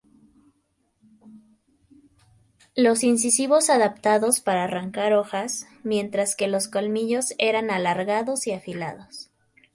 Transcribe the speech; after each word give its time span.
Los 2.75 3.03
incisivos 3.03 3.69
adaptados 3.69 4.39
para 4.39 4.63
arrancar 4.63 5.13
hojas, 5.13 5.67
mientras 5.83 6.35
que 6.35 6.47
los 6.47 6.67
colmillos 6.67 7.35
eran 7.37 7.69
alargados 7.69 8.47
y 8.47 8.53
afilados. 8.53 9.29